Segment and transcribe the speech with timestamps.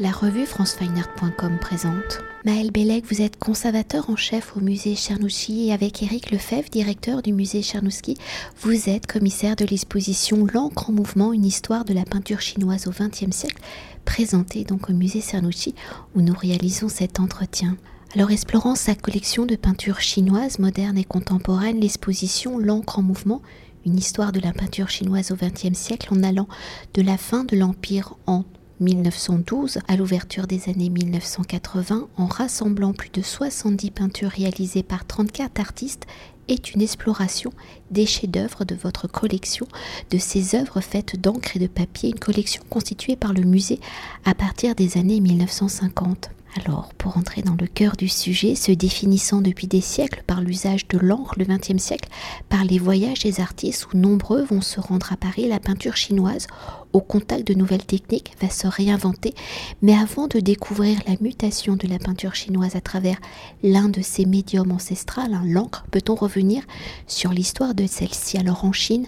[0.00, 2.20] La revue francefineart.com présente.
[2.44, 7.20] Maël Bellec, vous êtes conservateur en chef au musée Chernouchi et avec Éric Lefebvre, directeur
[7.20, 8.16] du musée Chernouski,
[8.60, 12.92] vous êtes commissaire de l'exposition L'encre en mouvement, une histoire de la peinture chinoise au
[12.92, 13.60] XXe siècle,
[14.04, 15.74] présentée donc au musée Cernouchi
[16.14, 17.76] où nous réalisons cet entretien.
[18.14, 23.42] Alors explorant sa collection de peintures chinoises modernes et contemporaines, l'exposition L'encre en mouvement,
[23.84, 26.46] une histoire de la peinture chinoise au XXe siècle en allant
[26.94, 28.44] de la fin de l'Empire en
[28.80, 35.60] 1912 à l'ouverture des années 1980 en rassemblant plus de 70 peintures réalisées par 34
[35.60, 36.06] artistes
[36.48, 37.52] est une exploration
[37.90, 39.66] des chefs-d'œuvre de votre collection,
[40.10, 43.80] de ces œuvres faites d'encre et de papier, une collection constituée par le musée
[44.24, 46.30] à partir des années 1950.
[46.64, 50.88] Alors, pour entrer dans le cœur du sujet, se définissant depuis des siècles par l'usage
[50.88, 52.08] de l'encre le XXe siècle,
[52.48, 56.48] par les voyages des artistes où nombreux vont se rendre à Paris, la peinture chinoise,
[56.92, 59.34] au contact de nouvelles techniques, va se réinventer.
[59.82, 63.18] Mais avant de découvrir la mutation de la peinture chinoise à travers
[63.62, 66.64] l'un de ses médiums ancestrales, hein, l'encre, peut-on revenir
[67.06, 68.36] sur l'histoire de celle-ci?
[68.36, 69.06] Alors en Chine,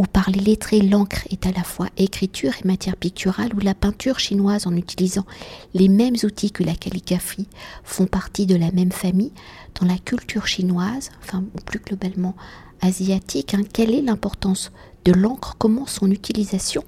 [0.00, 3.74] où par les lettrés l'encre est à la fois écriture et matière picturale, où la
[3.74, 5.26] peinture chinoise en utilisant
[5.74, 7.46] les mêmes outils que la calligraphie
[7.84, 9.32] font partie de la même famille,
[9.78, 12.34] dans la culture chinoise, enfin ou plus globalement
[12.80, 14.72] asiatique, hein, quelle est l'importance
[15.04, 16.82] de l'encre, comment son utilisation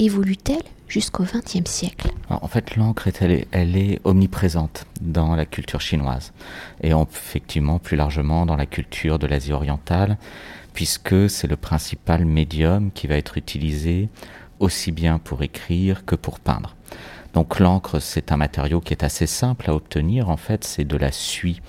[0.00, 2.10] évolue-t-elle jusqu'au XXe siècle?
[2.28, 3.08] En fait, l'encre,
[3.52, 6.32] elle est omniprésente dans la culture chinoise
[6.82, 10.18] et effectivement plus largement dans la culture de l'Asie orientale
[10.74, 14.08] puisque c'est le principal médium qui va être utilisé
[14.60, 16.76] aussi bien pour écrire que pour peindre.
[17.34, 20.28] Donc l'encre, c'est un matériau qui est assez simple à obtenir.
[20.30, 21.60] En fait, c'est de la suie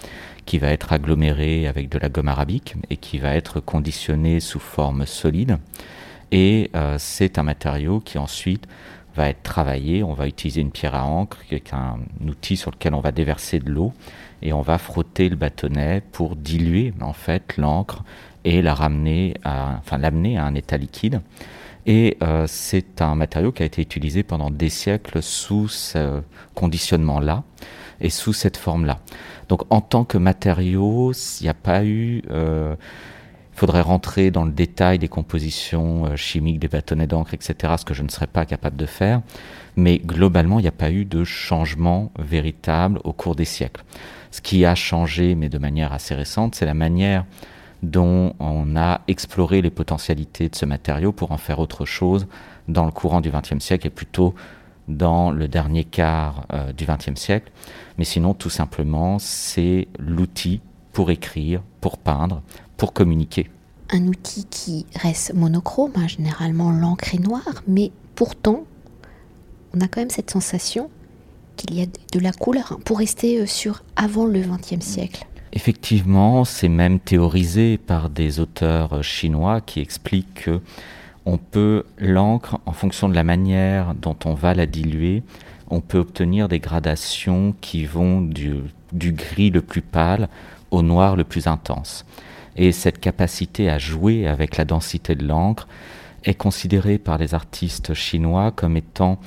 [0.45, 4.59] qui va être agglomérée avec de la gomme arabique et qui va être conditionnée sous
[4.59, 5.58] forme solide.
[6.31, 8.67] Et euh, c'est un matériau qui ensuite
[9.16, 10.03] va être travaillé.
[10.03, 13.11] On va utiliser une pierre à encre, qui est un outil sur lequel on va
[13.11, 13.94] déverser de l'eau
[14.42, 18.03] et on va frotter le bâtonnet pour diluer en fait l'encre
[18.45, 21.22] et la ramener à, enfin l'amener à un état liquide.
[21.86, 26.22] Et euh, c'est un matériau qui a été utilisé pendant des siècles sous ce
[26.54, 27.44] conditionnement-là
[28.02, 28.99] et sous cette forme-là.
[29.48, 32.22] Donc en tant que matériau, il n'y a pas eu...
[32.30, 32.76] Euh,
[33.54, 37.83] il faudrait rentrer dans le détail des compositions euh, chimiques des bâtonnets d'encre, etc., ce
[37.83, 39.22] que je ne serais pas capable de faire.
[39.76, 43.83] Mais globalement, il n'y a pas eu de changement véritable au cours des siècles.
[44.32, 47.26] Ce qui a changé, mais de manière assez récente, c'est la manière
[47.84, 52.28] dont on a exploré les potentialités de ce matériau pour en faire autre chose
[52.67, 54.36] dans le courant du XXe siècle et plutôt
[54.88, 57.52] dans le dernier quart euh, du XXe siècle.
[57.98, 62.42] Mais sinon, tout simplement, c'est l'outil pour écrire, pour peindre,
[62.76, 63.50] pour communiquer.
[63.92, 68.64] Un outil qui reste monochrome, hein, généralement l'encre est noire, mais pourtant,
[69.73, 70.90] on a quand même cette sensation
[71.56, 75.26] qu'il y a de la couleur hein, pour rester euh, sur avant le XXe siècle.
[75.52, 80.61] Effectivement, c'est même théorisé par des auteurs chinois qui expliquent que
[81.37, 85.23] peut l'encre en fonction de la manière dont on va la diluer,
[85.70, 90.30] on peut obtenir des gradations qui vont du gris le plus pâle
[90.71, 92.05] au noir le plus intense.
[92.55, 95.67] Et cette capacité à jouer avec la densité de l'encre
[96.26, 99.20] est considérée par les artistes chinois comme étant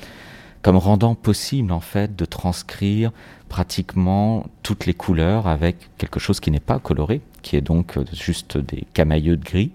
[0.62, 3.10] comme rendant possible en fait de transcrire
[3.48, 8.04] pratiquement toutes les couleurs avec quelque chose qui n'est pas coloré, qui est donc euh,
[8.12, 9.72] juste des camailleux de gris.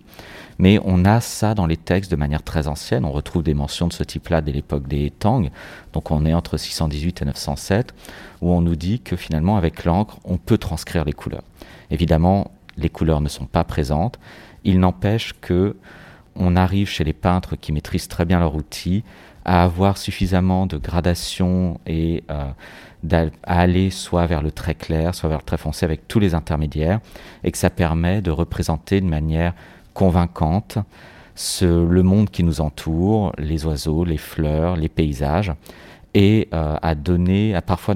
[0.60, 3.06] Mais on a ça dans les textes de manière très ancienne.
[3.06, 5.52] On retrouve des mentions de ce type-là dès l'époque des Tang.
[5.94, 7.94] Donc on est entre 618 et 907,
[8.42, 11.44] où on nous dit que finalement avec l'encre, on peut transcrire les couleurs.
[11.92, 14.18] Évidemment, les couleurs ne sont pas présentes.
[14.64, 15.76] Il n'empêche que
[16.40, 19.04] on arrive chez les peintres qui maîtrisent très bien leur outil
[19.48, 22.52] à avoir suffisamment de gradation et euh,
[23.44, 26.36] à aller soit vers le très clair, soit vers le très foncé avec tous les
[26.36, 27.00] intermédiaires,
[27.44, 29.54] et que ça permet de représenter de manière
[29.94, 30.78] convaincante
[31.62, 35.54] le monde qui nous entoure, les oiseaux, les fleurs, les paysages,
[36.14, 37.96] et euh, à donner, à parfois,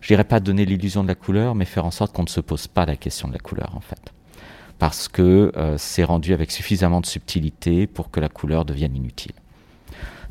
[0.00, 2.40] je dirais pas donner l'illusion de la couleur, mais faire en sorte qu'on ne se
[2.40, 4.12] pose pas la question de la couleur en fait.
[4.78, 9.32] Parce que euh, c'est rendu avec suffisamment de subtilité pour que la couleur devienne inutile.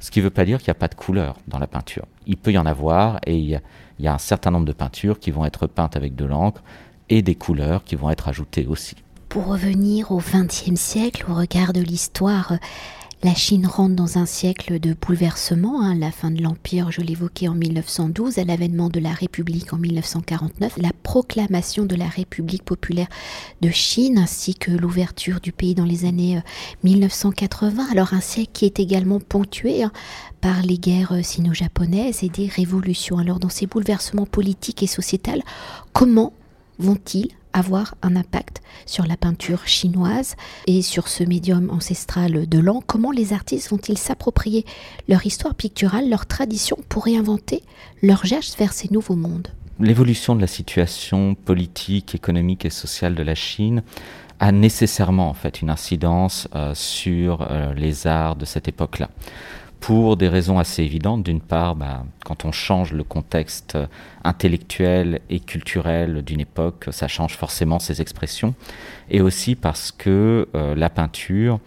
[0.01, 2.06] Ce qui ne veut pas dire qu'il n'y a pas de couleur dans la peinture.
[2.25, 3.62] Il peut y en avoir et il
[4.00, 6.63] y, a, un certain nombre de peintures qui vont être peintes avec de l'encre
[7.09, 8.95] et des couleurs qui vont être ajoutées aussi.
[9.30, 12.53] Pour revenir au XXe siècle, au regard de l'histoire,
[13.23, 17.47] La Chine rentre dans un siècle de bouleversement, hein, la fin de l'Empire, je l'évoquais
[17.47, 23.09] en 1912, à l'avènement de la République en 1949, la proclamation de la République populaire
[23.62, 26.41] de Chine, ainsi que l'ouverture du pays dans les années
[26.83, 27.83] 1980.
[27.83, 29.91] Euh, Alors un siècle qui est également ponctué hein,
[30.41, 33.19] par les guerres sino-japonaises et des révolutions.
[33.19, 35.44] Alors dans ces bouleversements politiques et sociétals,
[35.94, 36.33] comment
[36.79, 40.36] vont-ils avoir un impact sur la peinture chinoise
[40.68, 42.81] et sur ce médium ancestral de l'an.
[42.86, 44.65] Comment les artistes vont-ils s'approprier
[45.07, 47.63] leur histoire picturale, leur tradition pour réinventer
[48.01, 49.48] leur geste vers ces nouveaux mondes?
[49.80, 53.83] L'évolution de la situation politique, économique et sociale de la Chine
[54.39, 59.09] a nécessairement en fait une incidence euh, sur euh, les arts de cette époque-là
[59.81, 61.23] pour des raisons assez évidentes.
[61.23, 63.77] D'une part, bah, quand on change le contexte
[64.23, 68.53] intellectuel et culturel d'une époque, ça change forcément ses expressions.
[69.09, 71.59] Et aussi parce que euh, la peinture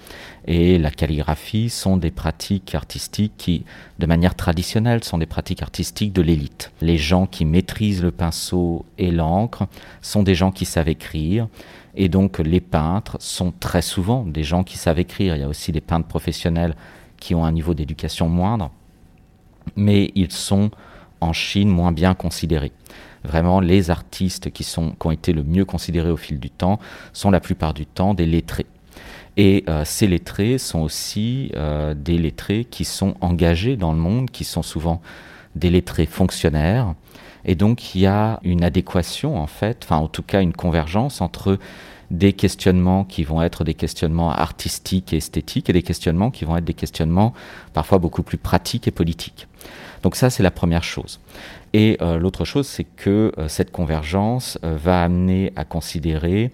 [0.46, 3.64] et la calligraphie sont des pratiques artistiques qui,
[3.98, 6.70] de manière traditionnelle, sont des pratiques artistiques de l'élite.
[6.80, 9.66] Les gens qui maîtrisent le pinceau et l'encre
[10.02, 11.48] sont des gens qui savent écrire.
[11.96, 15.34] Et donc les peintres sont très souvent des gens qui savent écrire.
[15.34, 16.76] Il y a aussi des peintres professionnels
[17.24, 18.70] qui ont un niveau d'éducation moindre,
[19.76, 20.70] mais ils sont
[21.22, 22.72] en Chine moins bien considérés.
[23.24, 26.78] Vraiment, les artistes qui, ont été le mieux considérés au fil du temps
[27.14, 28.66] sont la plupart du temps des lettrés.
[29.38, 34.30] Et euh, ces lettrés sont aussi euh, des lettrés qui sont engagés dans le monde,
[34.30, 35.00] qui sont souvent
[35.56, 36.94] des lettrés fonctionnaires.
[37.46, 41.22] Et donc il y a une adéquation en fait, enfin en tout cas une convergence
[41.22, 41.58] entre
[42.10, 46.56] des questionnements qui vont être des questionnements artistiques et esthétiques et des questionnements qui vont
[46.56, 47.32] être des questionnements
[47.72, 49.46] parfois beaucoup plus pratiques et politiques.
[50.04, 51.18] Donc ça, c'est la première chose.
[51.72, 56.52] Et euh, l'autre chose, c'est que euh, cette convergence euh, va amener à considérer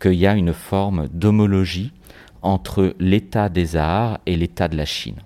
[0.00, 1.92] qu'il y a une forme d'homologie
[2.40, 5.16] entre l'état des arts et l'état de la Chine.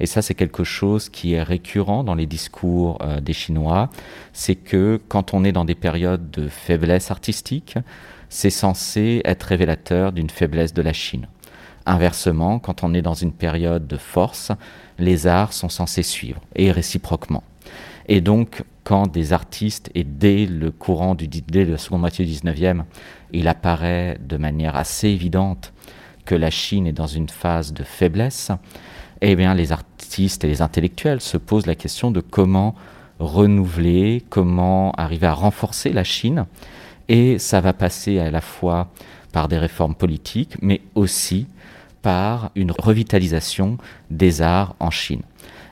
[0.00, 3.88] Et ça, c'est quelque chose qui est récurrent dans les discours des Chinois.
[4.32, 7.76] C'est que quand on est dans des périodes de faiblesse artistique,
[8.32, 11.26] c'est censé être révélateur d'une faiblesse de la Chine.
[11.84, 14.52] Inversement, quand on est dans une période de force,
[14.98, 17.42] les arts sont censés suivre, et réciproquement.
[18.08, 22.32] Et donc, quand des artistes, et dès le courant du dès la seconde moitié du
[22.32, 22.84] 19e,
[23.34, 25.74] il apparaît de manière assez évidente
[26.24, 28.50] que la Chine est dans une phase de faiblesse,
[29.20, 32.74] eh bien, les artistes et les intellectuels se posent la question de comment
[33.18, 36.46] renouveler, comment arriver à renforcer la Chine
[37.12, 38.88] et ça va passer à la fois
[39.32, 41.46] par des réformes politiques, mais aussi
[42.00, 43.76] par une revitalisation
[44.10, 45.20] des arts en Chine.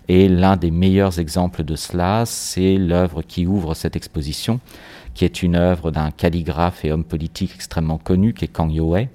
[0.07, 4.61] Et l'un des meilleurs exemples de cela, c'est l'œuvre qui ouvre cette exposition,
[5.15, 9.09] qui est une œuvre d'un calligraphe et homme politique extrêmement connu, qui est Kang Youwei.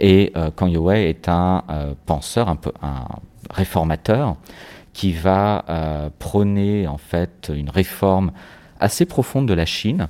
[0.00, 2.58] Et euh, Kang Youwei est un euh, penseur, un,
[3.50, 4.36] réformateur,
[4.94, 8.32] qui va euh, prôner en fait une réforme
[8.80, 10.08] assez profonde de la Chine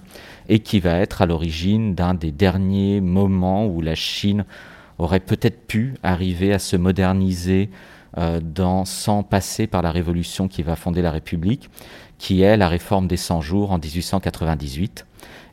[0.48, 4.44] et qui va être à l'origine d'un des derniers moments où la Chine
[4.98, 7.70] aurait peut-être pu arriver à se moderniser
[8.16, 11.68] euh, dans, sans passer par la révolution qui va fonder la République,
[12.18, 15.06] qui est la réforme des 100 jours en 1898.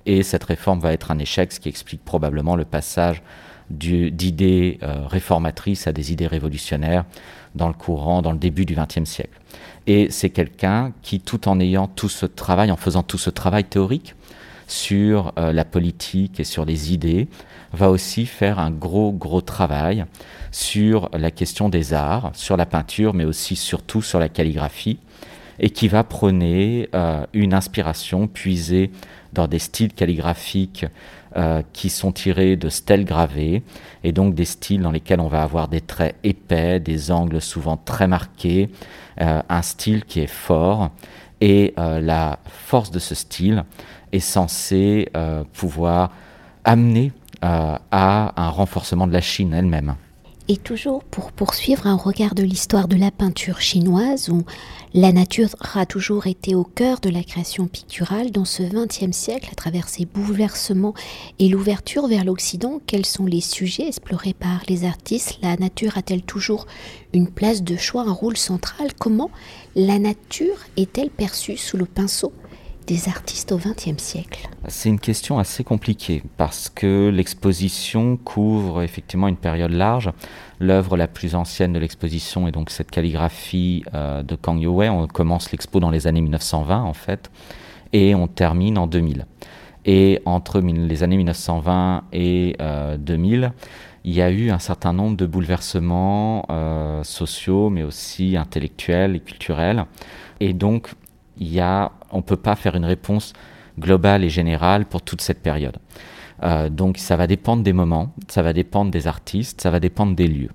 [0.08, 3.22] Et cette réforme va être un échec, ce qui explique probablement le passage
[3.70, 7.04] d'idées euh, réformatrices à des idées révolutionnaires
[7.56, 9.40] dans le courant, dans le début du XXe siècle.
[9.88, 13.64] Et c'est quelqu'un qui, tout en ayant tout ce travail, en faisant tout ce travail
[13.64, 14.16] théorique,
[14.68, 17.28] sur euh, la politique et sur les idées,
[17.74, 20.06] va aussi faire un gros, gros travail
[20.52, 25.00] sur la question des arts, sur la peinture, mais aussi surtout sur la calligraphie,
[25.60, 28.92] et qui va prôner euh, une inspiration puisée
[29.34, 30.86] dans des styles calligraphiques
[31.36, 33.62] euh, qui sont tirés de stèles gravées,
[34.04, 37.78] et donc des styles dans lesquels on va avoir des traits épais, des angles souvent
[37.78, 38.70] très marqués,
[39.18, 40.92] un style qui est fort,
[41.42, 43.64] et la force de ce style,
[44.16, 46.12] est censé euh, pouvoir
[46.64, 47.12] amener
[47.44, 49.96] euh, à un renforcement de la Chine elle-même.
[50.48, 54.44] Et toujours pour poursuivre un regard de l'histoire de la peinture chinoise, où
[54.94, 59.50] la nature a toujours été au cœur de la création picturale dans ce XXe siècle,
[59.52, 60.94] à travers ses bouleversements
[61.40, 65.40] et l'ouverture vers l'Occident, quels sont les sujets explorés par les artistes?
[65.42, 66.68] La nature a-t-elle toujours
[67.12, 68.94] une place de choix, un rôle central?
[69.00, 69.32] Comment
[69.76, 72.32] la nature est-elle perçue sous le pinceau?
[72.88, 79.28] Des artistes au XXe siècle C'est une question assez compliquée parce que l'exposition couvre effectivement
[79.28, 80.12] une période large.
[80.60, 84.90] L'œuvre la plus ancienne de l'exposition est donc cette calligraphie euh, de Kang Youwei.
[84.90, 87.32] On commence l'expo dans les années 1920 en fait
[87.94, 89.26] et on termine en 2000.
[89.86, 92.56] Et entre les années 1920 et
[92.98, 93.50] 2000, euh,
[94.04, 99.20] il y a eu un certain nombre de bouleversements euh, sociaux, mais aussi intellectuels et
[99.20, 99.86] culturels.
[100.40, 100.92] Et donc,
[101.38, 103.34] il y a, on ne peut pas faire une réponse
[103.80, 105.78] globale et générale pour toute cette période.
[106.44, 110.16] Euh, donc, ça va dépendre des moments, ça va dépendre des artistes, ça va dépendre
[110.16, 110.52] des lieux.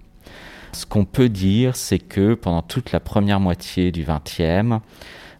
[0.72, 4.80] Ce qu'on peut dire, c'est que pendant toute la première moitié du XXe,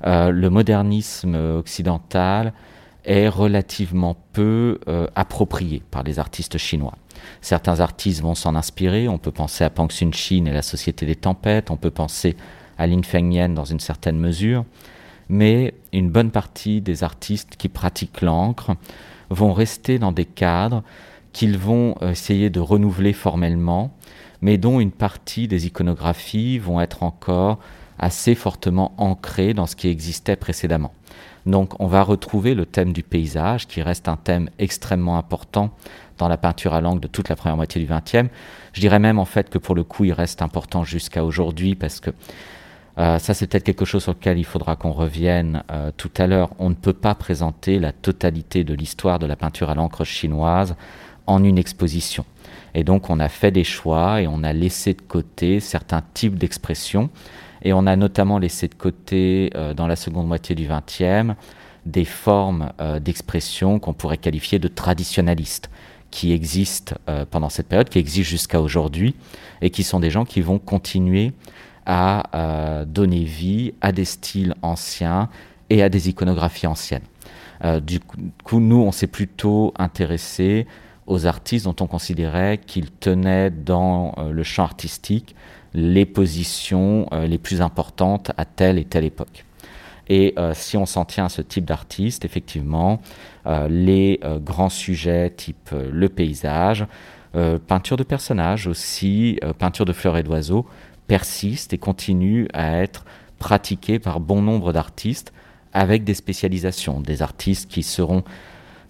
[0.07, 2.53] euh, le modernisme occidental
[3.05, 6.95] est relativement peu euh, approprié par les artistes chinois.
[7.41, 11.17] Certains artistes vont s'en inspirer, on peut penser à Pang Sun-Chin et la Société des
[11.17, 12.37] Tempêtes, on peut penser
[12.79, 14.65] à Lin Fengnian dans une certaine mesure,
[15.31, 18.73] mais une bonne partie des artistes qui pratiquent l'encre
[19.31, 20.83] vont rester dans des cadres
[21.33, 23.95] qu'ils vont essayer de renouveler formellement,
[24.43, 27.61] mais dont une partie des iconographies vont être encore
[28.01, 30.93] assez fortement ancrées dans ce qui existait précédemment.
[31.47, 35.71] Donc on va retrouver le thème du paysage, qui reste un thème extrêmement important
[36.19, 38.29] dans la peinture à l'angle de toute la première moitié du XXe.
[38.73, 42.01] Je dirais même en fait que pour le coup il reste important jusqu'à aujourd'hui parce
[42.01, 42.11] que
[42.99, 46.27] euh, ça c'est peut-être quelque chose sur lequel il faudra qu'on revienne euh, tout à
[46.27, 46.51] l'heure.
[46.59, 50.75] On ne peut pas présenter la totalité de l'histoire de la peinture à l'encre chinoise
[51.27, 52.25] en une exposition.
[52.75, 56.37] Et donc on a fait des choix et on a laissé de côté certains types
[56.37, 57.11] d'expressions
[57.63, 61.35] et on a notamment laissé de côté, euh, dans la seconde moitié du XXe,
[61.87, 65.71] des formes d'expression qu'on pourrait qualifier de traditionnalistes,
[66.11, 66.95] qui existent
[67.31, 69.15] pendant cette période, qui existent jusqu'à aujourd'hui,
[69.63, 71.33] et qui sont des gens qui vont continuer
[71.93, 75.29] à donner vie à des styles anciens
[75.71, 77.03] et à des iconographies anciennes.
[77.83, 77.99] du
[78.45, 80.67] coup, nous, on s'est plutôt intéressé
[81.07, 85.35] aux artistes dont on considérait qu'ils tenaient dans le champ artistique
[85.75, 89.45] les positions euh, les plus importantes à telle et telle époque.
[90.09, 93.01] Et euh, si on s'en tient à ce type d'artiste, effectivement,
[93.47, 96.87] euh, les grands sujets type le paysage,
[97.69, 100.67] peinture de personnages aussi, peinture de fleurs et d'oiseaux,
[101.11, 103.05] persistent et continuent à être
[103.41, 105.33] pratiqués par bon nombre d'artistes
[105.73, 108.23] avec des spécialisations, des artistes qui seront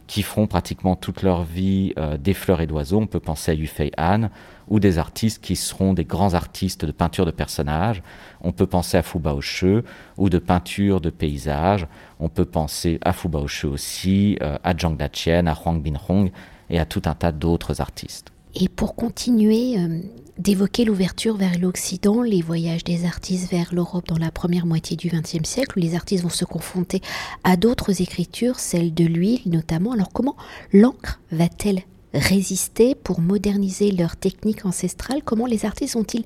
[0.07, 2.99] qui feront pratiquement toute leur vie des fleurs et d'oiseaux.
[2.99, 4.29] On peut penser à Yufei Han,
[4.69, 8.03] ou des artistes qui seront des grands artistes de peinture de personnages.
[8.43, 9.79] On peut penser à Fu Baoshi
[10.19, 11.87] ou de peinture de paysages.
[12.19, 16.31] On peut penser à Fu Baoshi aussi, euh, à Zhang Dachien, à Huang Binhong
[16.69, 18.31] et à tout un tas d'autres artistes.
[18.55, 20.01] Et pour continuer euh,
[20.41, 25.09] d'évoquer l'ouverture vers l'Occident, les voyages des artistes vers l'Europe dans la première moitié du
[25.09, 27.03] XXe siècle, où les artistes vont se confronter
[27.45, 29.93] à d'autres écritures, celles de l'huile notamment.
[29.93, 30.37] Alors comment
[30.73, 31.83] l'encre va-t-elle
[32.15, 35.23] résister pour moderniser leur technique ancestrale?
[35.23, 36.25] Comment les artistes ont-ils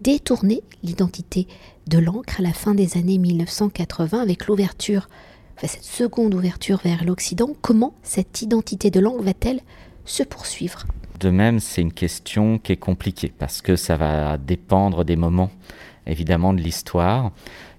[0.00, 1.46] détourné l'identité
[1.86, 5.10] de l'encre à la fin des années 1980 avec l'ouverture,
[5.58, 7.50] enfin cette seconde ouverture vers l'Occident?
[7.60, 9.60] Comment cette identité de l'encre va-t-elle
[10.06, 10.86] se poursuivre?
[11.20, 15.50] De même, c'est une question qui est compliquée parce que ça va dépendre des moments
[16.06, 17.30] évidemment de l'histoire.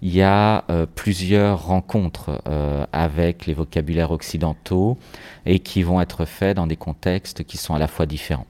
[0.04, 4.98] Il y a euh, plusieurs rencontres euh, avec les vocabulaires occidentaux
[5.48, 8.46] et qui vont être faits dans des contextes qui sont à la fois différents.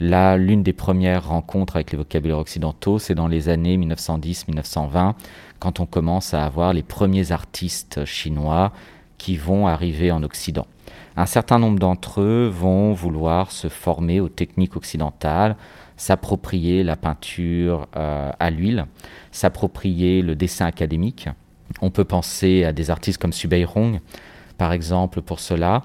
[0.00, 5.14] Là, l'une des premières rencontres avec les vocabulaires occidentaux, c'est dans les années 1910-1920,
[5.60, 8.72] quand on commence à avoir les premiers artistes chinois
[9.16, 10.66] qui vont arriver en Occident.
[11.16, 15.56] Un certain nombre d'entre eux vont vouloir se former aux techniques occidentales,
[15.96, 18.86] s'approprier la peinture euh, à l'huile,
[19.30, 21.28] s'approprier le dessin académique.
[21.80, 24.00] On peut penser à des artistes comme Subei Hong,
[24.58, 25.82] par exemple, pour cela.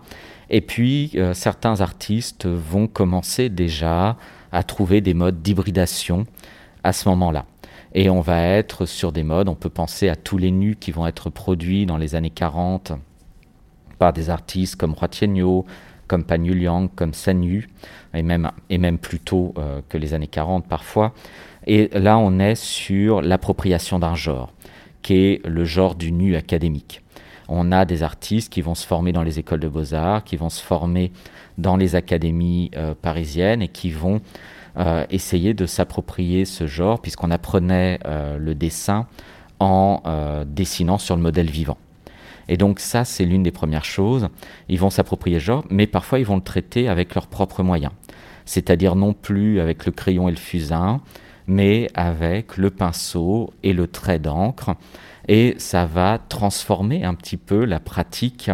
[0.49, 4.17] Et puis, euh, certains artistes vont commencer déjà
[4.51, 6.25] à trouver des modes d'hybridation
[6.83, 7.45] à ce moment-là.
[7.93, 10.91] Et on va être sur des modes, on peut penser à tous les nus qui
[10.91, 12.93] vont être produits dans les années 40
[13.99, 15.65] par des artistes comme Hua Tianyo,
[16.09, 17.43] comme Pan Yuliang, comme San
[18.13, 21.13] et même, et plus tôt euh, que les années 40 parfois.
[21.67, 24.51] Et là, on est sur l'appropriation d'un genre,
[25.03, 27.03] qui est le genre du nu académique.
[27.47, 30.49] On a des artistes qui vont se former dans les écoles de beaux-arts, qui vont
[30.49, 31.11] se former
[31.57, 34.21] dans les académies euh, parisiennes et qui vont
[34.77, 39.07] euh, essayer de s'approprier ce genre, puisqu'on apprenait le dessin
[39.59, 40.01] en
[40.47, 41.77] dessinant sur le modèle vivant.
[42.49, 44.27] Et donc ça, c'est l'une des premières choses.
[44.67, 47.93] Ils vont s'approprier le genre, mais parfois ils vont le traiter avec leurs propres moyens.
[48.45, 51.01] C'est-à-dire non plus avec le crayon et le fusain,
[51.45, 54.75] mais avec le pinceau et le trait d'encre.
[55.27, 58.49] Et ça va transformer un petit peu la pratique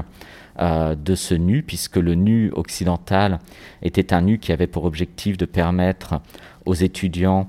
[0.60, 3.40] euh, de ce nu, puisque le nu occidental
[3.82, 6.20] était un nu qui avait pour objectif de permettre
[6.66, 7.48] aux étudiants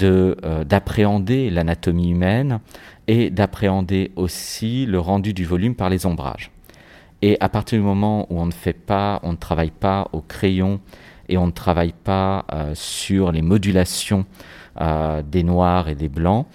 [0.00, 2.60] euh, d'appréhender l'anatomie humaine
[3.12, 6.50] et d'appréhender aussi le rendu du volume par les ombrages.
[7.20, 10.22] Et à partir du moment où on ne fait pas, on ne travaille pas au
[10.22, 10.80] crayon
[11.28, 14.24] et on ne travaille pas sur les modulations
[14.80, 16.46] des noirs et des blancs,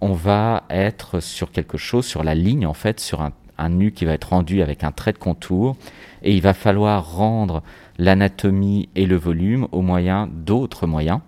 [0.00, 3.92] on va être sur quelque chose, sur la ligne en fait, sur un, un nu
[3.92, 5.76] qui va être rendu avec un trait de contour,
[6.22, 7.62] et il va falloir rendre
[7.98, 11.20] l'anatomie et le volume au moyen d'autres moyens.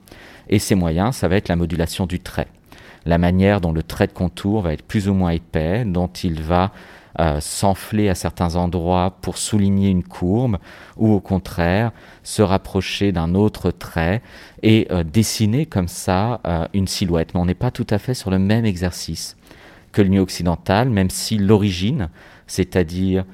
[0.48, 2.48] Et ces moyens, ça va être la modulation du trait.
[3.06, 6.42] La manière dont le trait de contour va être plus ou moins épais, dont il
[6.42, 6.72] va
[7.20, 10.58] euh, s'enfler à certains endroits pour souligner une courbe,
[10.96, 11.90] ou au contraire
[12.22, 14.22] se rapprocher d'un autre trait
[14.62, 17.34] et euh, dessiner comme ça euh, une silhouette.
[17.34, 19.36] Mais on n'est pas tout à fait sur le même exercice
[19.90, 22.08] que le nu occidental, même si l'origine,
[22.46, 23.24] c'est-à-dire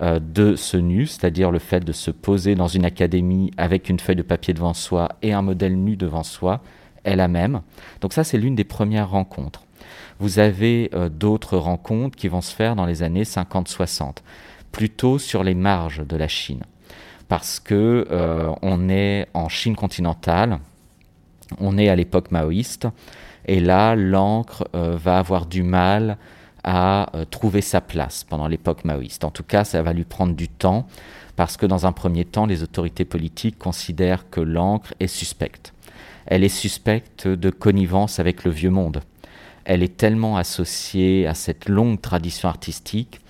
[0.00, 4.16] de ce nu, c'est-à-dire le fait de se poser dans une académie avec une feuille
[4.16, 6.62] de papier devant soi et un modèle nu devant soi,
[7.04, 7.62] est la même.
[8.00, 9.62] Donc ça, c'est l'une des premières rencontres.
[10.18, 14.18] Vous avez euh, d'autres rencontres qui vont se faire dans les années 50-60,
[14.72, 16.62] plutôt sur les marges de la Chine,
[17.28, 20.58] parce que euh, on est en Chine continentale,
[21.58, 22.88] on est à l'époque maoïste,
[23.46, 26.16] et là, l'encre va avoir du mal
[26.64, 29.22] à euh, trouver sa place pendant l'époque maoïste.
[29.24, 30.86] En tout cas, ça va lui prendre du temps
[31.36, 35.73] parce que dans un premier temps, les autorités politiques considèrent que l'encre est suspecte.
[36.26, 39.00] Elle est suspecte de connivence avec le vieux monde.
[39.64, 43.20] Elle est tellement associée à cette longue tradition artistique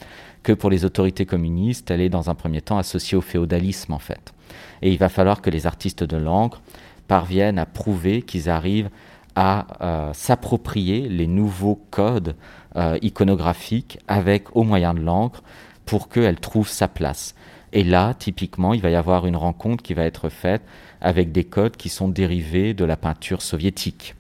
[0.42, 3.98] que pour les autorités communistes, elle est dans un premier temps associée au féodalisme en
[3.98, 4.32] fait.
[4.82, 6.60] Et il va falloir que les artistes de l'encre
[7.08, 8.90] parviennent à prouver qu'ils arrivent
[9.34, 12.36] à euh, s'approprier les nouveaux codes
[12.76, 15.42] euh, iconographiques avec au moyen de l'encre
[15.86, 17.34] pour qu'elle trouve sa place.
[17.75, 20.62] Et là, typiquement, il va y avoir une rencontre qui va être faite
[21.00, 24.14] avec des codes qui sont dérivés de la peinture soviétique.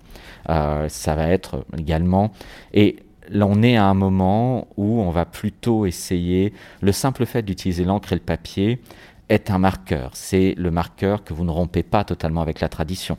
[0.50, 2.32] Euh, ça va être également...
[2.74, 2.96] Et
[3.30, 6.52] là, on est à un moment où on va plutôt essayer...
[6.82, 8.80] Le simple fait d'utiliser l'encre et le papier
[9.28, 10.10] est un marqueur.
[10.14, 13.16] C'est le marqueur que vous ne rompez pas totalement avec la tradition.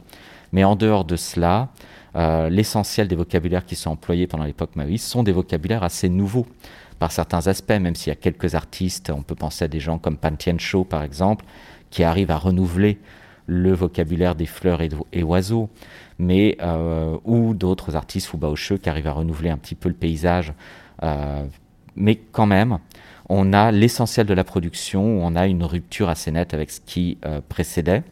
[0.51, 1.70] Mais en dehors de cela,
[2.18, 6.46] euh, l'essentiel des vocabulaires qui sont employés pendant l'époque maoïste sont des vocabulaires assez nouveaux
[6.99, 9.97] par certains aspects, même s'il y a quelques artistes, on peut penser à des gens
[9.97, 10.57] comme Pan Tien
[10.89, 11.45] par exemple,
[11.89, 12.99] qui arrivent à renouveler
[13.47, 15.69] le vocabulaire des fleurs et, oiseaux,
[16.17, 19.95] mais euh, ou d'autres artistes, Fu Baoche, qui arrivent à renouveler un petit peu le
[19.95, 20.53] paysage.
[21.03, 21.45] Euh,
[21.95, 22.79] mais quand même,
[23.29, 27.17] on a l'essentiel de la production, on a une rupture assez nette avec ce qui
[27.49, 28.03] précédait.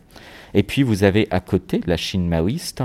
[0.53, 2.83] Et puis vous avez à côté la Chine maoïste,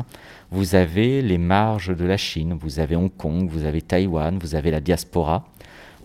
[0.50, 4.54] vous avez les marges de la Chine, vous avez Hong Kong, vous avez Taïwan, vous
[4.54, 5.44] avez la diaspora,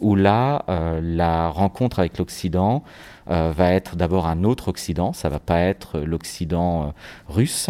[0.02, 2.84] où là, euh, la rencontre avec l'Occident
[3.30, 6.92] euh, va être d'abord un autre Occident, ça va pas être l'Occident euh,
[7.28, 7.70] russe,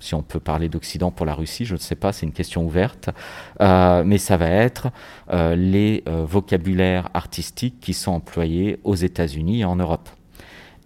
[0.00, 2.64] si on peut parler d'Occident pour la Russie, je ne sais pas, c'est une question
[2.64, 3.10] ouverte,
[3.60, 4.88] mais ça va être
[5.30, 10.08] les vocabulaires artistiques qui sont employés aux États-Unis et en Europe.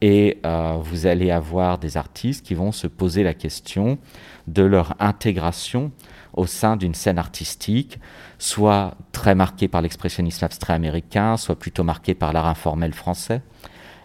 [0.01, 0.41] Et
[0.83, 3.99] vous allez avoir des artistes qui vont se poser la question
[4.47, 5.93] de leur intégration
[6.33, 7.99] au sein d'une scène artistique,
[8.39, 13.43] soit très marquée par l'expressionnisme abstrait américain, soit plutôt marquée par l'art informel français,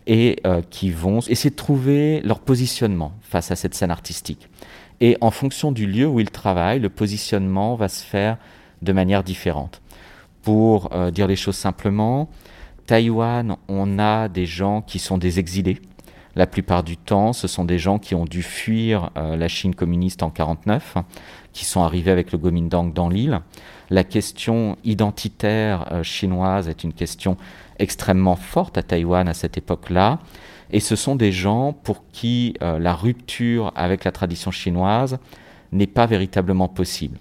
[0.05, 4.49] et euh, qui vont essayer de trouver leur positionnement face à cette scène artistique.
[4.99, 8.37] Et en fonction du lieu où ils travaillent, le positionnement va se faire
[8.81, 9.81] de manière différente.
[10.41, 12.29] Pour euh, dire les choses simplement,
[12.85, 15.81] Taïwan, on a des gens qui sont des exilés.
[16.37, 19.75] La plupart du temps, ce sont des gens qui ont dû fuir euh, la Chine
[19.75, 20.97] communiste en 1949,
[21.57, 23.41] qui sont arrivés avec le Gomindang dans l'île.
[23.89, 27.35] La question identitaire euh, chinoise est une question
[27.79, 30.19] extrêmement forte à Taïwan à cette époque-là.
[30.69, 35.17] Et ce sont des gens pour qui euh, la rupture avec la tradition chinoise
[35.71, 37.17] n'est pas véritablement possible.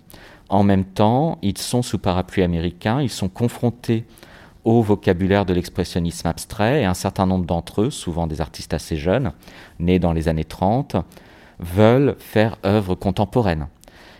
[0.50, 4.04] En même temps, ils sont sous parapluie américain, ils sont confrontés
[4.64, 8.96] au vocabulaire de l'expressionnisme abstrait, et un certain nombre d'entre eux, souvent des artistes assez
[8.96, 9.32] jeunes,
[9.78, 10.96] nés dans les années 30,
[11.58, 13.68] veulent faire œuvre contemporaine.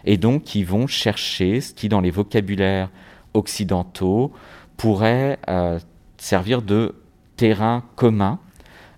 [0.06, 2.90] Et donc, ils vont chercher ce qui, dans les vocabulaires
[3.34, 4.32] occidentaux,
[4.76, 5.78] pourrait euh,
[6.16, 6.94] servir de
[7.36, 8.38] terrain commun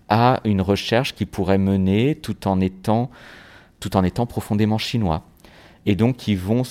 [0.08, 3.10] à une recherche qui pourrait mener tout en étant,
[3.80, 5.24] tout en étant profondément chinois.
[5.86, 6.62] Et donc, ils vont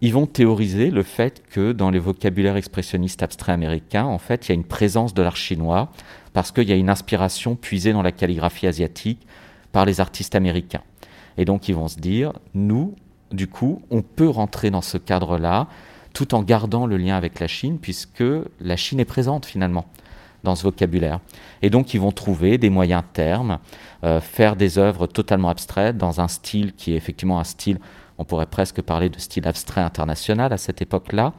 [0.00, 4.48] ils vont théoriser le fait que dans les vocabulaires expressionnistes abstraits américains, en fait, il
[4.50, 5.90] y a une présence de l'art chinois
[6.34, 9.26] parce qu'il y a une inspiration puisée dans la calligraphie asiatique
[9.72, 10.82] par les artistes américains.
[11.38, 12.94] Et donc, ils vont se dire, nous,
[13.32, 15.66] du coup, on peut rentrer dans ce cadre-là
[16.12, 18.24] tout en gardant le lien avec la Chine, puisque
[18.60, 19.86] la Chine est présente finalement
[20.44, 21.20] dans ce vocabulaire.
[21.62, 23.58] Et donc ils vont trouver des moyens termes,
[24.04, 27.78] euh, faire des œuvres totalement abstraites dans un style qui est effectivement un style
[28.18, 31.32] on pourrait presque parler de style abstrait international à cette époque-là,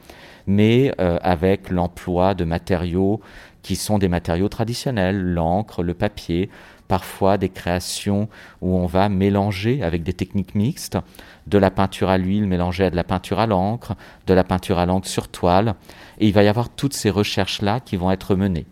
[0.46, 3.20] mais euh, avec l'emploi de matériaux
[3.62, 6.50] qui sont des matériaux traditionnels, l'encre, le papier,
[6.86, 8.28] parfois des créations
[8.60, 10.98] où on va mélanger avec des techniques mixtes
[11.46, 13.94] de la peinture à l'huile mélangée à de la peinture à l'encre,
[14.26, 15.74] de la peinture à l'encre sur toile.
[16.18, 18.66] Et il va y avoir toutes ces recherches-là qui vont être menées.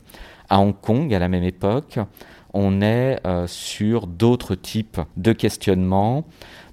[0.49, 1.99] À Hong Kong, à la même époque,
[2.53, 6.25] on est euh, sur d'autres types de questionnements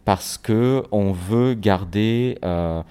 [0.05, 2.81] parce que on veut garder euh,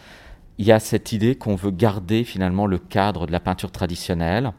[0.59, 4.53] il y a cette idée qu'on veut garder finalement le cadre de la peinture traditionnelle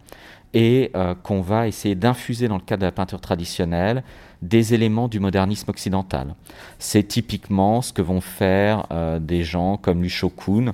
[0.53, 4.03] et euh, qu'on va essayer d'infuser dans le cadre de la peinture traditionnelle
[4.41, 6.35] des éléments du modernisme occidental.
[6.79, 10.73] C'est typiquement ce que vont faire euh, des gens comme Lu Shokun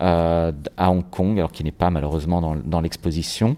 [0.00, 3.56] euh, à Hong Kong, alors qui n'est pas malheureusement dans, dans l'exposition.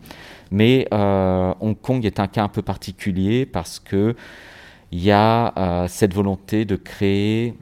[0.50, 4.16] Mais Hong Kong est un cas un peu particulier parce que
[4.92, 7.52] il y a cette volonté de créer,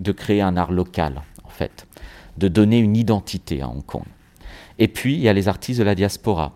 [0.00, 1.86] de créer un art local, en fait,
[2.36, 4.04] de donner une identité à Hong Kong.
[4.78, 6.52] Et puis, il y a les artistes de la diaspora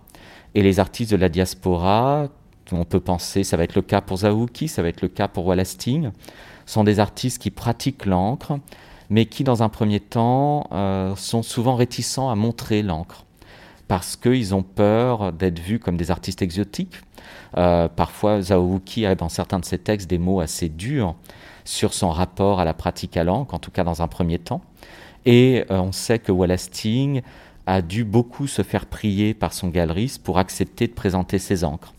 [0.54, 2.28] et les artistes de la diaspora,
[2.72, 5.28] on peut penser, ça va être le cas pour Zaouki, ça va être le cas
[5.28, 6.10] pour Wallasting,
[6.66, 8.58] sont des artistes qui pratiquent l'encre,
[9.10, 13.24] mais qui, dans un premier temps, euh, sont souvent réticents à montrer l'encre,
[13.88, 16.96] parce qu'ils ont peur d'être vus comme des artistes exotiques.
[17.56, 21.14] Euh, parfois, Zaouki a dans certains de ses textes des mots assez durs
[21.64, 24.62] sur son rapport à la pratique à l'encre, en tout cas dans un premier temps.
[25.26, 27.22] Et euh, on sait que Wallasting
[27.66, 31.94] a dû beaucoup se faire prier par son galeriste pour accepter de présenter ses encres.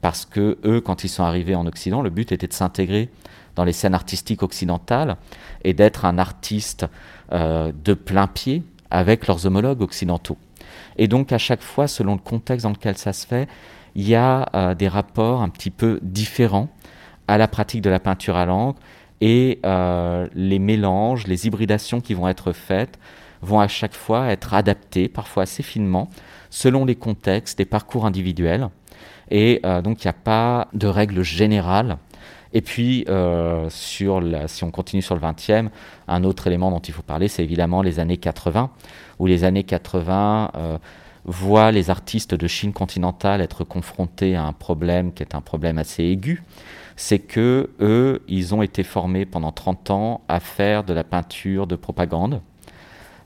[0.00, 3.08] Parce que eux, quand ils sont arrivés en Occident, le but était de s'intégrer
[3.54, 5.16] dans les scènes artistiques occidentales
[5.64, 6.86] et d'être un artiste
[7.32, 10.36] euh, de plein pied avec leurs homologues occidentaux.
[10.98, 13.48] Et donc à chaque fois, selon le contexte dans lequel ça se fait,
[13.94, 16.68] il y a euh, des rapports un petit peu différents
[17.28, 18.78] à la pratique de la peinture à l'encre
[19.20, 22.98] et euh, les mélanges, les hybridations qui vont être faites
[23.42, 26.08] vont à chaque fois être adaptés, parfois assez finement,
[26.50, 28.68] selon les contextes, les parcours individuels.
[29.30, 31.98] Et euh, donc il n'y a pas de règle générale.
[32.52, 35.68] Et puis, euh, si on continue sur le 20e,
[36.08, 38.70] un autre élément dont il faut parler, c'est évidemment les années 80,
[39.18, 40.78] où les années 80 euh,
[41.24, 45.76] voient les artistes de Chine continentale être confrontés à un problème qui est un problème
[45.76, 46.42] assez aigu.
[46.94, 51.66] C'est que eux, ils ont été formés pendant 30 ans à faire de la peinture
[51.66, 52.40] de propagande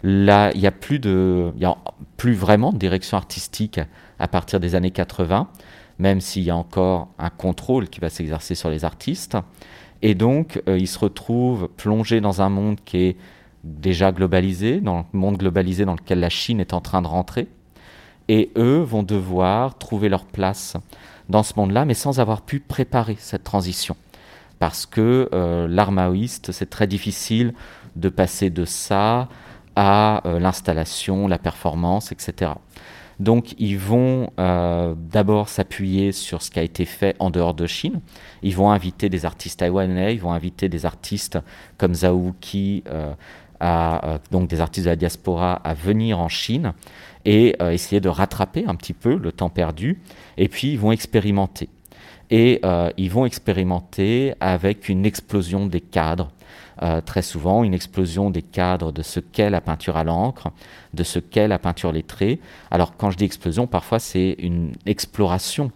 [0.03, 1.77] Là, il n'y a, plus de, a
[2.17, 3.81] plus vraiment de direction artistique
[4.19, 5.49] à partir des années 80,
[5.99, 9.37] même s'il y a encore un contrôle qui va s'exercer sur les artistes.
[10.03, 13.17] Et donc, euh, ils se retrouvent plongés dans un monde qui est
[13.65, 17.49] déjà globalisé, dans le monde globalisé dans lequel la Chine est en train de rentrer.
[18.29, 20.77] Et eux vont devoir trouver leur place
[21.29, 23.97] dans ce monde-là, mais sans avoir pu préparer cette transition.
[24.59, 27.55] Parce que euh, l'art maoïste, c'est très difficile
[27.97, 29.29] de passer de ça
[29.83, 32.53] à euh, l'installation, la performance, etc.
[33.19, 37.67] Donc ils vont euh, d'abord s'appuyer sur ce qui a été fait en dehors de
[37.67, 38.03] Chine.
[38.43, 41.39] Ils vont inviter des artistes taïwanais, ils vont inviter des artistes
[41.79, 46.75] comme Zhao Qi, euh, donc des artistes de la diaspora, à venir en Chine
[47.25, 50.01] et essayer de rattraper un petit peu le temps perdu.
[50.39, 51.69] Et puis ils vont expérimenter.
[52.31, 52.63] Et
[52.97, 56.31] ils vont expérimenter avec une explosion des cadres
[56.83, 60.49] euh, très souvent une explosion des cadres de ce qu'est la peinture à l'encre,
[60.95, 62.41] de ce qu'est la peinture lettrée.
[62.71, 65.73] Alors quand je dis explosion, parfois c'est une exploration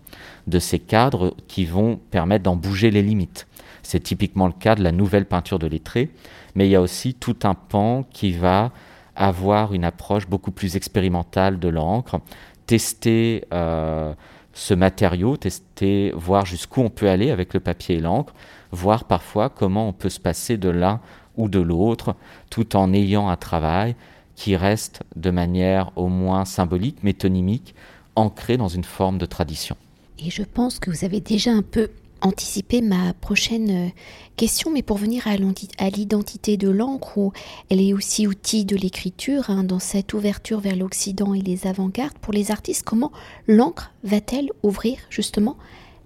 [0.46, 3.46] de ces cadres qui vont permettre d'en bouger les limites.
[3.82, 6.10] C'est typiquement le cas de la nouvelle peinture de lettré,
[6.54, 8.72] mais il y a aussi tout un pan qui va
[9.14, 12.20] avoir une approche beaucoup plus expérimentale de l'encre,
[12.66, 14.14] tester euh,
[14.54, 18.32] ce matériau, tester, voir jusqu'où on peut aller avec le papier et l'encre,
[18.74, 21.00] voir parfois comment on peut se passer de l'un
[21.36, 22.14] ou de l'autre,
[22.50, 23.96] tout en ayant un travail
[24.36, 27.74] qui reste de manière au moins symbolique, métonymique,
[28.16, 29.76] ancré dans une forme de tradition.
[30.18, 33.88] Et je pense que vous avez déjà un peu anticipé ma prochaine euh,
[34.36, 37.32] question, mais pour venir à l'identité de l'encre, où
[37.70, 42.18] elle est aussi outil de l'écriture, hein, dans cette ouverture vers l'Occident et les avant-gardes,
[42.18, 43.12] pour les artistes, comment
[43.46, 45.56] l'encre va-t-elle ouvrir justement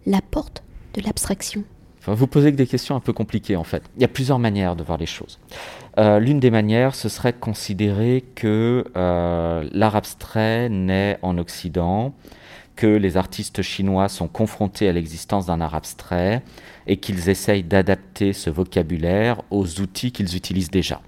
[0.07, 1.64] la porte de l'abstraction?
[2.14, 3.83] Vous posez des questions un peu compliquées en fait.
[3.97, 5.38] Il y a plusieurs manières de voir les choses.
[5.99, 12.14] Euh, l'une des manières, ce serait de considérer que euh, l'art abstrait naît en Occident,
[12.77, 16.42] que les artistes chinois sont confrontés à l'existence d'un art abstrait
[16.87, 21.01] et qu'ils essayent d'adapter ce vocabulaire aux outils qu'ils utilisent déjà.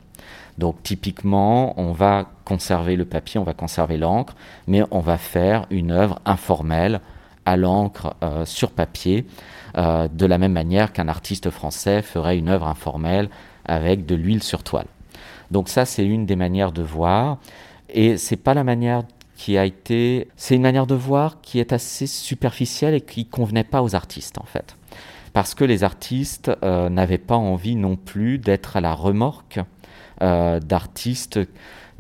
[0.59, 4.35] Donc typiquement, on va conserver le papier, on va conserver l'encre,
[4.67, 7.01] mais on va faire une œuvre informelle
[7.47, 9.25] à l'encre euh, sur papier
[9.77, 13.29] euh, de la même manière qu'un artiste français ferait une œuvre informelle
[13.65, 14.87] avec de l'huile sur toile.
[15.51, 17.39] Donc ça, c'est une des manières de voir,
[17.89, 19.03] et c'est pas la manière
[19.37, 23.65] qui a été, c'est une manière de voir qui est assez superficielle et qui convenait
[23.65, 24.77] pas aux artistes en fait.
[25.33, 29.61] parce que les artistes n'avaient pas envie non plus d'être à la remorque
[30.21, 31.41] d'artistes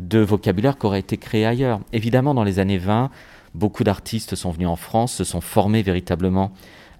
[0.00, 1.80] de vocabulaire qui aurait été créé ailleurs.
[1.92, 3.10] Évidemment, dans les années 20,
[3.54, 6.52] beaucoup d'artistes sont venus en France, se sont formés véritablement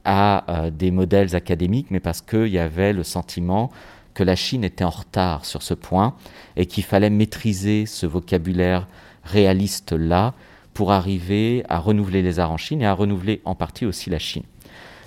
[0.04, 3.70] à euh, des modèles académiques, mais parce qu'il y avait le sentiment
[4.14, 6.14] que la Chine était en retard sur ce point
[6.56, 8.88] et qu'il fallait maîtriser ce vocabulaire
[9.24, 10.34] réaliste-là
[10.74, 14.18] pour arriver à renouveler les arts en Chine et à renouveler en partie aussi la
[14.18, 14.44] Chine.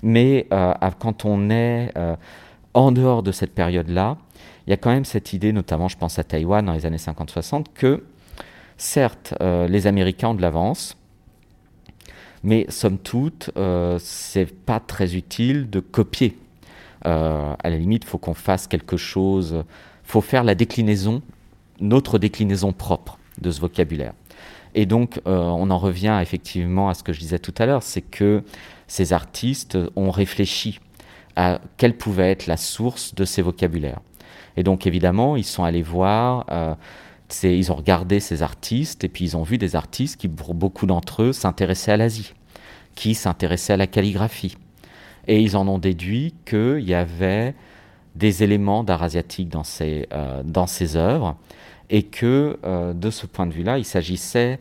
[0.03, 2.15] Mais euh, quand on est euh,
[2.73, 4.17] en dehors de cette période-là,
[4.67, 6.97] il y a quand même cette idée, notamment je pense à Taïwan dans les années
[6.97, 8.05] 50-60, que
[8.77, 10.95] certes, les Américains ont de l'avance,
[12.43, 16.37] mais somme toute, euh, c'est pas très utile de copier.
[17.05, 19.63] Euh, à la limite, faut qu'on fasse quelque chose,
[20.03, 21.21] faut faire la déclinaison,
[21.79, 24.13] notre déclinaison propre de ce vocabulaire.
[24.75, 27.83] Et donc, euh, on en revient effectivement à ce que je disais tout à l'heure,
[27.83, 28.43] c'est que
[28.87, 30.79] ces artistes ont réfléchi
[31.35, 33.99] à quelle pouvait être la source de ces vocabulaires.
[34.55, 36.75] Et donc évidemment, ils sont allés voir, euh,
[37.43, 40.85] ils ont regardé ces artistes et puis ils ont vu des artistes qui, pour beaucoup
[40.85, 42.33] d'entre eux, s'intéressaient à l'Asie,
[42.95, 44.57] qui s'intéressaient à la calligraphie.
[45.27, 47.55] Et ils en ont déduit qu'il y avait
[48.15, 51.35] des éléments d'art asiatique dans ces, euh, dans ces œuvres
[51.89, 54.59] et que euh, de ce point de vue-là, il s'agissait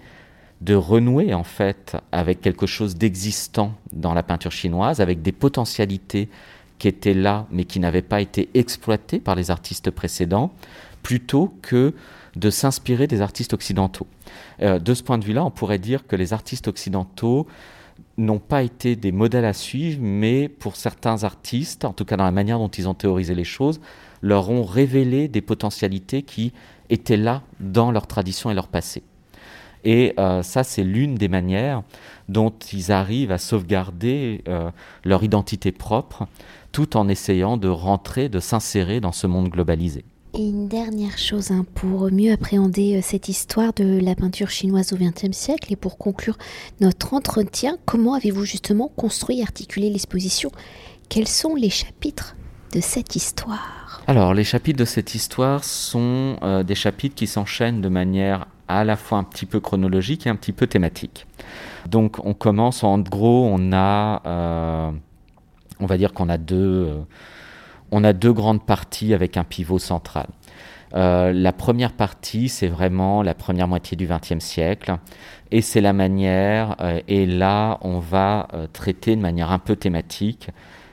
[0.61, 6.29] de renouer en fait avec quelque chose d'existant dans la peinture chinoise, avec des potentialités
[6.79, 10.53] qui étaient là mais qui n'avaient pas été exploités par les artistes précédents,
[11.03, 11.95] plutôt que
[12.37, 14.07] de s'inspirer des artistes occidentaux.
[14.61, 17.47] Euh, de ce point de vue-là, on pourrait dire que les artistes occidentaux
[18.19, 22.25] n'ont pas été des modèles à suivre, mais pour certains artistes, en tout cas dans
[22.25, 23.81] la manière dont ils ont théorisé les choses,
[24.23, 26.53] leur ont révélé des potentialités qui
[26.91, 29.03] étaient là dans leur tradition et leur passé.
[29.85, 31.83] Et euh, ça, c'est l'une des manières
[32.29, 34.71] dont ils arrivent à sauvegarder euh,
[35.05, 36.29] leur identité propre,
[36.71, 40.05] tout en essayant de rentrer, de s'insérer dans ce monde globalisé.
[40.35, 44.93] Et une dernière chose, hein, pour mieux appréhender euh, cette histoire de la peinture chinoise
[44.93, 46.39] au XXe siècle et pour conclure
[46.81, 50.51] notre entretien, comment avez-vous justement construit et articulé l'exposition?
[51.09, 52.35] Quels sont les chapitres
[52.73, 54.03] de cette histoire?
[54.07, 58.97] Alors, les chapitres de cette histoire sont des chapitres qui s'enchaînent de manière à la
[58.97, 61.27] fois un petit peu chronologique et un petit peu thématique.
[61.89, 64.91] Donc on commence en gros, on a, euh,
[65.81, 67.01] on va dire qu'on a deux, euh,
[67.93, 70.27] on a deux grandes parties avec un pivot central.
[70.95, 74.97] Euh, la première partie, c'est vraiment la première moitié du XXe siècle,
[75.53, 76.77] et c'est la manière,
[77.07, 80.49] et là, on va traiter de manière un peu thématique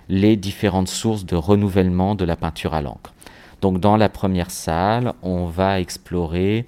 [0.09, 3.13] les différentes sources de renouvellement de la peinture à l'encre.
[3.61, 6.65] Donc, dans la première salle, on va explorer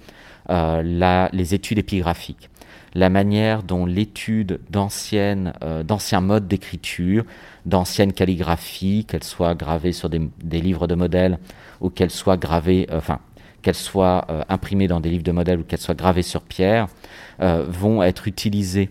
[0.50, 2.50] euh, les études épigraphiques,
[2.94, 7.24] la manière dont l'étude euh, d'anciens modes d'écriture,
[7.66, 11.40] d'anciennes calligraphies, qu'elles soient gravées sur des, livres de modèles
[11.80, 13.20] ou qu'elles soient gravées, euh, enfin,
[13.62, 16.88] qu'elles soient imprimées dans des livres de modèles ou qu'elles soient gravées sur pierre,
[17.40, 18.90] vont être utilisées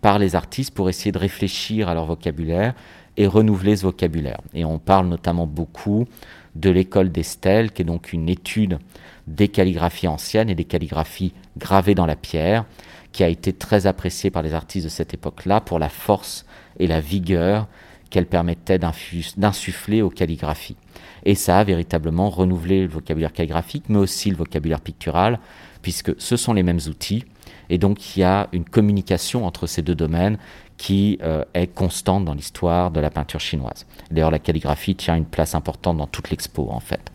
[0.00, 2.74] par les artistes pour essayer de réfléchir à leur vocabulaire
[3.16, 4.40] et renouveler ce vocabulaire.
[4.54, 6.06] Et on parle notamment beaucoup
[6.54, 8.78] de l'école d'Estelle, qui est donc une étude
[9.26, 12.64] des calligraphies anciennes et des calligraphies gravées dans la pierre,
[13.12, 16.46] qui a été très appréciée par les artistes de cette époque-là pour la force
[16.78, 17.66] et la vigueur
[18.10, 20.76] qu'elle permettait d'insuffler aux calligraphies.
[21.24, 25.40] Et ça a véritablement renouvelé le vocabulaire calligraphique, mais aussi le vocabulaire pictural,
[25.82, 27.24] puisque ce sont les mêmes outils.
[27.70, 30.38] Et donc il y a une communication entre ces deux domaines
[30.78, 33.84] qui euh, est constante dans l'histoire de la peinture chinoise.
[34.10, 37.10] D'ailleurs, la calligraphie tient une place importante dans toute l'expo, en fait.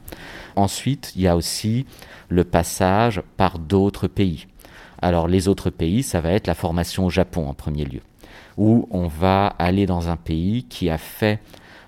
[0.58, 1.86] Ensuite, il y a aussi
[2.28, 4.48] le passage par d'autres pays.
[5.02, 8.02] Alors les autres pays, ça va être la formation au Japon en premier lieu,
[8.58, 11.40] où on va aller dans un pays qui a fait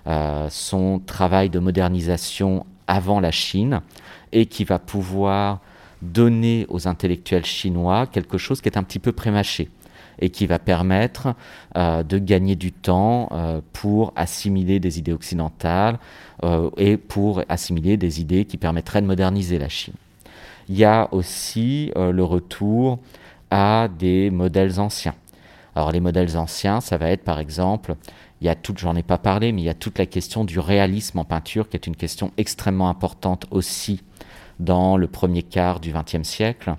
[0.06, 3.80] euh, son travail de modernisation avant la Chine
[4.32, 5.60] et qui va pouvoir
[6.00, 9.68] donner aux intellectuels chinois quelque chose qui est un petit peu prémâché
[10.20, 11.34] et qui va permettre
[11.76, 15.98] euh, de gagner du temps euh, pour assimiler des idées occidentales
[16.76, 19.94] et pour assimiler des idées qui permettraient de moderniser la Chine.
[20.68, 22.98] Il y a aussi le retour
[23.50, 25.14] à des modèles anciens.
[25.76, 27.96] Alors les modèles anciens, ça va être par exemple,
[28.40, 30.46] il y a tout, j'en ai pas parlé, mais il y a toute la question
[30.46, 34.02] du réalisme en peinture, qui est une question extrêmement importante aussi
[34.58, 36.74] dans le premier quart du XXe siècle,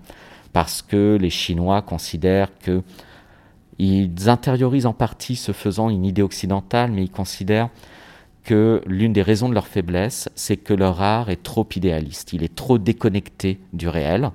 [0.52, 2.82] parce que les Chinois considèrent que
[3.78, 7.70] ils intériorisent en partie ce faisant une idée occidentale, mais ils considèrent
[8.44, 12.42] que l'une des raisons de leur faiblesse, c'est que leur art est trop idéaliste, il
[12.42, 14.32] est trop déconnecté du réel,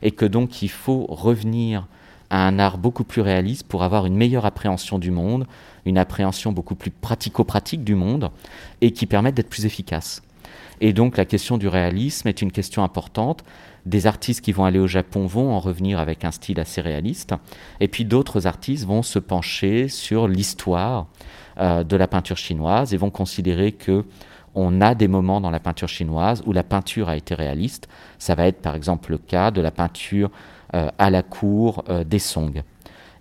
[0.00, 1.86] et que donc il faut revenir
[2.30, 5.46] à un art beaucoup plus réaliste pour avoir une meilleure appréhension du monde,
[5.84, 8.30] une appréhension beaucoup plus pratico-pratique du monde
[8.80, 10.22] et qui permettent d'être plus efficaces.
[10.80, 13.44] Et donc la question du réalisme est une question importante.
[13.86, 17.34] Des artistes qui vont aller au Japon vont en revenir avec un style assez réaliste,
[17.80, 21.06] et puis d'autres artistes vont se pencher sur l'histoire
[21.58, 24.04] euh, de la peinture chinoise et vont considérer que
[24.54, 27.88] on a des moments dans la peinture chinoise où la peinture a été réaliste.
[28.18, 30.30] Ça va être par exemple le cas de la peinture
[30.72, 32.62] à la cour euh, des Song.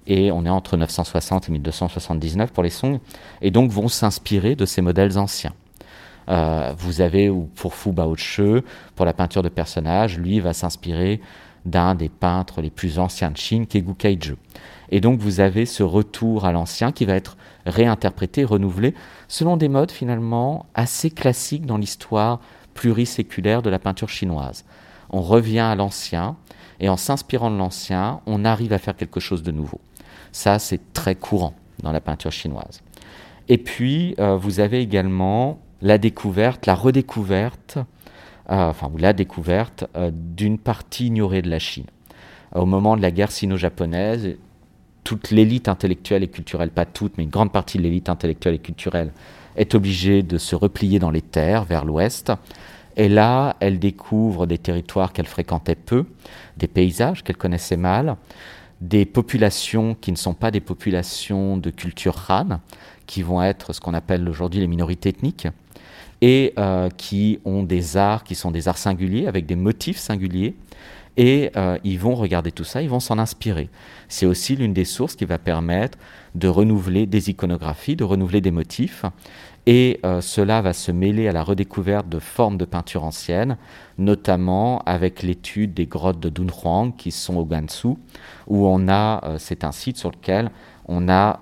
[0.05, 2.99] Et on est entre 960 et 1279 pour les Song,
[3.41, 5.53] et donc vont s'inspirer de ces modèles anciens.
[6.29, 8.41] Euh, vous avez, pour Fu Baoche,
[8.95, 11.21] pour la peinture de personnages, lui va s'inspirer
[11.65, 14.36] d'un des peintres les plus anciens de Chine, qui est Gu Kaizhe.
[14.89, 18.93] Et donc vous avez ce retour à l'ancien qui va être réinterprété, renouvelé,
[19.27, 22.39] selon des modes finalement assez classiques dans l'histoire
[22.73, 24.63] pluriséculaire de la peinture chinoise.
[25.10, 26.38] On revient à l'ancien,
[26.80, 29.80] et en s'inspirant de l'ancien, on arrive à faire quelque chose de nouveau.
[30.32, 32.82] Ça, c'est très courant dans la peinture chinoise.
[33.50, 37.78] Et puis, euh, vous avez également la découverte, la redécouverte,
[38.50, 41.86] euh, enfin, la découverte euh, d'une partie ignorée de la Chine.
[42.54, 44.38] Au moment de la guerre sino-japonaise,
[45.04, 48.60] toute l'élite intellectuelle et culturelle, pas toute, mais une grande partie de l'élite intellectuelle et
[48.60, 49.12] culturelle,
[49.56, 52.32] est obligée de se replier dans les terres vers l'ouest.
[52.97, 56.05] Et là, elle découvre des territoires qu'elle fréquentait peu,
[56.57, 58.17] des paysages qu'elle connaissait mal,
[58.81, 62.60] des populations qui ne sont pas des populations de culture Han,
[63.05, 65.47] qui vont être ce qu'on appelle aujourd'hui les minorités ethniques,
[66.21, 70.55] et euh, qui ont des arts qui sont des arts singuliers, avec des motifs singuliers,
[71.17, 73.69] et euh, ils vont regarder tout ça, ils vont s'en inspirer.
[74.08, 75.97] C'est aussi l'une des sources qui va permettre
[76.36, 79.03] de renouveler des iconographies, de renouveler des motifs,
[79.65, 83.58] et euh, cela va se mêler à la redécouverte de formes de peinture anciennes,
[83.97, 87.95] notamment avec l'étude des grottes de Dunhuang qui sont au Gansu,
[88.45, 90.51] où on a, c'est un site sur lequel
[90.88, 91.39] on a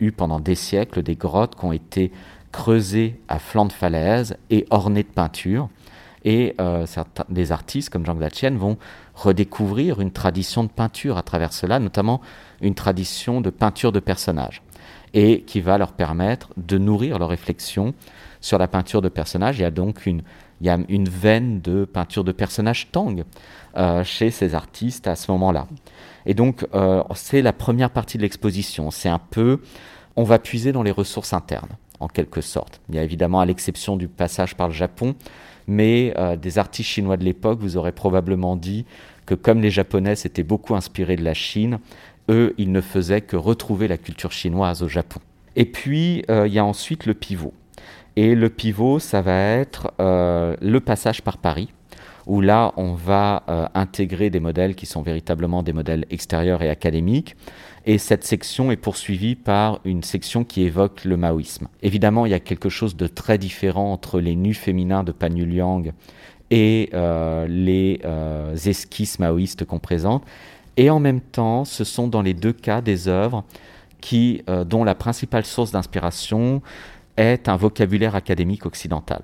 [0.00, 2.12] eu pendant des siècles des grottes qui ont été
[2.52, 5.68] creusé à flanc de falaise et orné de peinture.
[6.24, 8.76] Et euh, certains, des artistes comme Jean Glatien vont
[9.14, 12.20] redécouvrir une tradition de peinture à travers cela, notamment
[12.60, 14.62] une tradition de peinture de personnages,
[15.14, 17.94] et qui va leur permettre de nourrir leur réflexion
[18.40, 19.58] sur la peinture de personnages.
[19.58, 23.24] Il y a donc une veine de peinture de personnages tang
[23.76, 25.66] euh, chez ces artistes à ce moment-là.
[26.26, 28.90] Et donc, euh, c'est la première partie de l'exposition.
[28.90, 29.60] C'est un peu,
[30.16, 32.80] on va puiser dans les ressources internes en quelque sorte.
[32.88, 35.14] Il y a évidemment à l'exception du passage par le Japon,
[35.68, 38.86] mais euh, des artistes chinois de l'époque vous auraient probablement dit
[39.26, 41.78] que comme les Japonais s'étaient beaucoup inspirés de la Chine,
[42.30, 45.20] eux, ils ne faisaient que retrouver la culture chinoise au Japon.
[45.54, 47.52] Et puis, euh, il y a ensuite le pivot.
[48.16, 51.68] Et le pivot, ça va être euh, le passage par Paris,
[52.28, 53.42] où là, on va
[53.74, 57.34] intégrer des modèles qui sont véritablement des modèles extérieurs et académiques,
[57.88, 61.68] et cette section est poursuivie par une section qui évoque le maoïsme.
[61.82, 65.14] Évidemment, il y a quelque chose de très différent entre les nus féminins de
[65.44, 65.84] Liang
[66.50, 70.22] et euh, les euh, esquisses maoïstes qu'on présente.
[70.76, 73.44] Et en même temps, ce sont dans les deux cas des œuvres
[74.12, 76.62] euh, dont la principale source d'inspiration
[77.16, 79.22] est un vocabulaire académique occidental.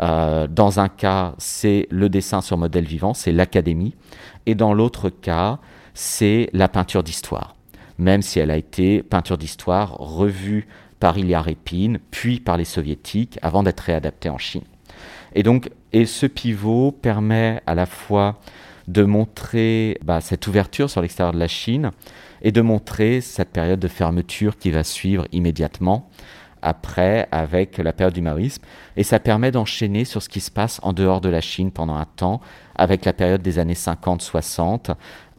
[0.00, 3.94] Dans un cas, c'est le dessin sur modèle vivant, c'est l'académie,
[4.46, 5.58] et dans l'autre cas,
[5.94, 7.54] c'est la peinture d'histoire.
[7.98, 10.66] Même si elle a été peinture d'histoire revue
[11.00, 14.64] par Ilya Repin, puis par les soviétiques, avant d'être réadaptée en Chine.
[15.34, 18.38] Et donc, et ce pivot permet à la fois
[18.88, 21.90] de montrer bah, cette ouverture sur l'extérieur de la Chine
[22.42, 26.08] et de montrer cette période de fermeture qui va suivre immédiatement
[26.62, 28.62] après avec la période du maoïsme.
[28.96, 31.96] Et ça permet d'enchaîner sur ce qui se passe en dehors de la Chine pendant
[31.96, 32.40] un temps,
[32.74, 34.94] avec la période des années 50-60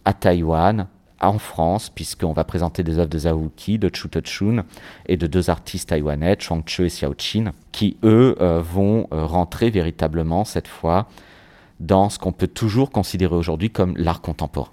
[0.05, 0.87] à Taïwan,
[1.21, 4.65] en France, puisqu'on va présenter des œuvres de Zhao de Chu Tochun
[5.05, 9.25] et de deux artistes taïwanais, Chuang Che et Xiao Qin, qui eux euh, vont euh,
[9.25, 11.07] rentrer véritablement cette fois
[11.79, 14.71] dans ce qu'on peut toujours considérer aujourd'hui comme l'art contemporain.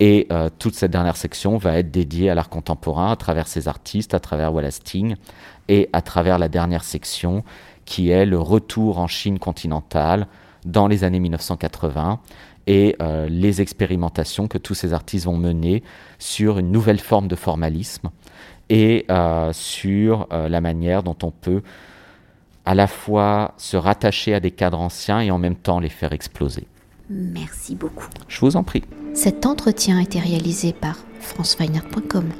[0.00, 3.66] Et euh, toute cette dernière section va être dédiée à l'art contemporain à travers ces
[3.66, 5.16] artistes, à travers Wallace Ting
[5.68, 7.44] et à travers la dernière section
[7.84, 10.26] qui est le retour en Chine continentale
[10.64, 12.20] dans les années 1980
[12.66, 15.82] et euh, les expérimentations que tous ces artistes vont mener
[16.18, 18.10] sur une nouvelle forme de formalisme
[18.68, 21.62] et euh, sur euh, la manière dont on peut
[22.66, 26.12] à la fois se rattacher à des cadres anciens et en même temps les faire
[26.12, 26.66] exploser.
[27.08, 28.08] Merci beaucoup.
[28.28, 28.82] Je vous en prie.
[29.14, 32.30] Cet entretien a été réalisé par franceweiner.com.